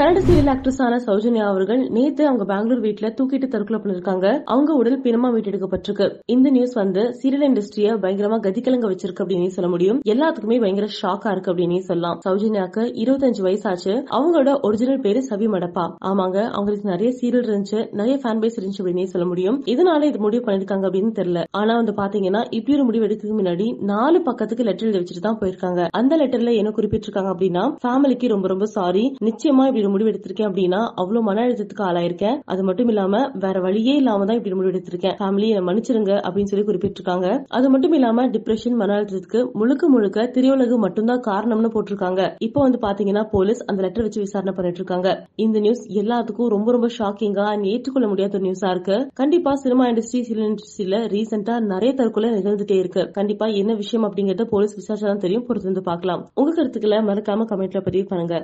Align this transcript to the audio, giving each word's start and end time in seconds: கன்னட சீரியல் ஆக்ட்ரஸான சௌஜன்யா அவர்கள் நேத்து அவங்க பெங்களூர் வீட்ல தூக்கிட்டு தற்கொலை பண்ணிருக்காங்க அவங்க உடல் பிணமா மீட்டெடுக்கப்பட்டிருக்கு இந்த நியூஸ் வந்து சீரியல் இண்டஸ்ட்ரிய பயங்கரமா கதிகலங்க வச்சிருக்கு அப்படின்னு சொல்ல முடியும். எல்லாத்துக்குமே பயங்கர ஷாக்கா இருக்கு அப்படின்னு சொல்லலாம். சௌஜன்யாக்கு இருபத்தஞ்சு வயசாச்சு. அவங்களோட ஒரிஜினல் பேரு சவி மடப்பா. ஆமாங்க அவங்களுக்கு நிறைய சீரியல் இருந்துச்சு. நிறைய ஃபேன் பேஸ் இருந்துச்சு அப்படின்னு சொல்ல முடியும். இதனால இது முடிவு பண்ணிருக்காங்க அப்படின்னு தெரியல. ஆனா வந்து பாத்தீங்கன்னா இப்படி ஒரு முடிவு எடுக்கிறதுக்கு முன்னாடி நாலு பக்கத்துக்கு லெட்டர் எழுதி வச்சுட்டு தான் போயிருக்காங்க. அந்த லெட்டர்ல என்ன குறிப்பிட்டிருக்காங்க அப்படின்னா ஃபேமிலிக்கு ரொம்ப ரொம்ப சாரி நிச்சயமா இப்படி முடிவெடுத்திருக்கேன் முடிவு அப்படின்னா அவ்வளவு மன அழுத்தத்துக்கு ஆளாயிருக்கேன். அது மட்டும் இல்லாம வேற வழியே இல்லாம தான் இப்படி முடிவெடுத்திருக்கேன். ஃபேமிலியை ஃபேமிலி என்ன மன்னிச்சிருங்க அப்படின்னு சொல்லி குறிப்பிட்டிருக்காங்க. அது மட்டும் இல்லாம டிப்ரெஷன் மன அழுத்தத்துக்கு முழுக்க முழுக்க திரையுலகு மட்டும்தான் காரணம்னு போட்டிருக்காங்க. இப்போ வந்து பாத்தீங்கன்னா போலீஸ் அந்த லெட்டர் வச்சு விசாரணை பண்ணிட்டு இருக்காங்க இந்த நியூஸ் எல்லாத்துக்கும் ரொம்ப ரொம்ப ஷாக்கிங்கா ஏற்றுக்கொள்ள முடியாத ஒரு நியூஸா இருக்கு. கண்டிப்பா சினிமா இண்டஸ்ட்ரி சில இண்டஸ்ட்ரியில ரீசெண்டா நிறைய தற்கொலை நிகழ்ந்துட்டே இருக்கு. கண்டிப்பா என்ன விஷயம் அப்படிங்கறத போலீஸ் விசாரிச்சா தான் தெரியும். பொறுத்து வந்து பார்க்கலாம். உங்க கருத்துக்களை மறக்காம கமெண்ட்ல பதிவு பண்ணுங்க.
கன்னட 0.00 0.20
சீரியல் 0.26 0.50
ஆக்ட்ரஸான 0.52 0.98
சௌஜன்யா 1.06 1.44
அவர்கள் 1.44 1.80
நேத்து 1.88 2.22
அவங்க 2.26 2.44
பெங்களூர் 2.44 2.80
வீட்ல 2.80 3.06
தூக்கிட்டு 3.08 3.46
தற்கொலை 3.48 3.78
பண்ணிருக்காங்க 3.80 4.26
அவங்க 4.44 4.70
உடல் 4.72 5.00
பிணமா 5.00 5.28
மீட்டெடுக்கப்பட்டிருக்கு 5.34 6.06
இந்த 6.26 6.50
நியூஸ் 6.50 6.74
வந்து 6.74 7.02
சீரியல் 7.20 7.44
இண்டஸ்ட்ரிய 7.48 7.88
பயங்கரமா 8.04 8.36
கதிகலங்க 8.46 8.86
வச்சிருக்கு 8.92 9.22
அப்படின்னு 9.24 9.46
சொல்ல 9.46 9.68
முடியும். 9.70 9.98
எல்லாத்துக்குமே 10.12 10.58
பயங்கர 10.60 10.86
ஷாக்கா 11.00 11.32
இருக்கு 11.32 11.50
அப்படின்னு 11.52 11.80
சொல்லலாம். 11.88 12.20
சௌஜன்யாக்கு 12.26 12.84
இருபத்தஞ்சு 13.02 13.42
வயசாச்சு. 13.48 13.92
அவங்களோட 14.18 14.54
ஒரிஜினல் 14.60 15.00
பேரு 15.00 15.22
சவி 15.30 15.48
மடப்பா. 15.54 15.84
ஆமாங்க 16.04 16.38
அவங்களுக்கு 16.56 16.88
நிறைய 16.88 17.10
சீரியல் 17.20 17.48
இருந்துச்சு. 17.48 17.82
நிறைய 17.92 18.16
ஃபேன் 18.22 18.40
பேஸ் 18.44 18.58
இருந்துச்சு 18.60 18.82
அப்படின்னு 18.84 19.12
சொல்ல 19.14 19.26
முடியும். 19.26 19.58
இதனால 19.74 20.02
இது 20.02 20.18
முடிவு 20.18 20.44
பண்ணிருக்காங்க 20.48 20.88
அப்படின்னு 20.90 21.12
தெரியல. 21.20 21.42
ஆனா 21.50 21.76
வந்து 21.76 21.94
பாத்தீங்கன்னா 22.00 22.42
இப்படி 22.50 22.76
ஒரு 22.78 22.84
முடிவு 22.84 23.06
எடுக்கிறதுக்கு 23.08 23.40
முன்னாடி 23.42 23.68
நாலு 23.92 24.20
பக்கத்துக்கு 24.30 24.68
லெட்டர் 24.70 24.88
எழுதி 24.88 25.02
வச்சுட்டு 25.02 25.26
தான் 25.28 25.38
போயிருக்காங்க. 25.42 25.86
அந்த 26.00 26.16
லெட்டர்ல 26.16 26.56
என்ன 26.62 26.74
குறிப்பிட்டிருக்காங்க 26.80 27.32
அப்படின்னா 27.36 27.66
ஃபேமிலிக்கு 27.84 28.34
ரொம்ப 28.36 28.48
ரொம்ப 28.54 28.68
சாரி 28.78 29.06
நிச்சயமா 29.30 29.66
இப்படி 29.70 29.88
முடிவெடுத்திருக்கேன் 29.94 30.38
முடிவு 30.40 30.50
அப்படின்னா 30.50 30.80
அவ்வளவு 31.00 31.26
மன 31.28 31.42
அழுத்தத்துக்கு 31.46 31.84
ஆளாயிருக்கேன். 31.88 32.38
அது 32.52 32.62
மட்டும் 32.68 32.90
இல்லாம 32.92 33.22
வேற 33.44 33.56
வழியே 33.66 33.94
இல்லாம 34.00 34.24
தான் 34.28 34.38
இப்படி 34.40 34.56
முடிவெடுத்திருக்கேன். 34.58 35.16
ஃபேமிலியை 35.20 35.28
ஃபேமிலி 35.30 35.48
என்ன 35.54 35.66
மன்னிச்சிருங்க 35.66 36.12
அப்படின்னு 36.26 36.50
சொல்லி 36.50 36.64
குறிப்பிட்டிருக்காங்க. 36.68 37.28
அது 37.56 37.66
மட்டும் 37.72 37.94
இல்லாம 37.98 38.24
டிப்ரெஷன் 38.34 38.76
மன 38.80 38.94
அழுத்தத்துக்கு 38.96 39.40
முழுக்க 39.60 39.88
முழுக்க 39.94 40.24
திரையுலகு 40.34 40.76
மட்டும்தான் 40.84 41.22
காரணம்னு 41.28 41.70
போட்டிருக்காங்க. 41.74 42.20
இப்போ 42.46 42.60
வந்து 42.66 42.78
பாத்தீங்கன்னா 42.86 43.22
போலீஸ் 43.34 43.60
அந்த 43.68 43.80
லெட்டர் 43.84 44.06
வச்சு 44.06 44.24
விசாரணை 44.24 44.52
பண்ணிட்டு 44.56 44.80
இருக்காங்க 44.82 45.08
இந்த 45.44 45.58
நியூஸ் 45.66 45.84
எல்லாத்துக்கும் 46.02 46.50
ரொம்ப 46.54 46.72
ரொம்ப 46.76 46.90
ஷாக்கிங்கா 46.98 47.46
ஏற்றுக்கொள்ள 47.74 48.08
முடியாத 48.12 48.36
ஒரு 48.38 48.46
நியூஸா 48.48 48.70
இருக்கு. 48.74 48.96
கண்டிப்பா 49.20 49.52
சினிமா 49.64 49.86
இண்டஸ்ட்ரி 49.90 50.20
சில 50.30 50.44
இண்டஸ்ட்ரியில 50.50 50.98
ரீசெண்டா 51.14 51.56
நிறைய 51.72 51.92
தற்கொலை 52.00 52.30
நிகழ்ந்துட்டே 52.38 52.78
இருக்கு. 52.82 53.04
கண்டிப்பா 53.18 53.48
என்ன 53.62 53.74
விஷயம் 53.82 54.06
அப்படிங்கறத 54.08 54.46
போலீஸ் 54.54 54.76
விசாரிச்சா 54.80 55.08
தான் 55.12 55.24
தெரியும். 55.26 55.46
பொறுத்து 55.48 55.70
வந்து 55.72 55.84
பார்க்கலாம். 55.90 56.24
உங்க 56.40 56.50
கருத்துக்களை 56.58 57.00
மறக்காம 57.10 57.46
கமெண்ட்ல 57.52 57.82
பதிவு 57.88 58.06
பண்ணுங்க. 58.10 58.36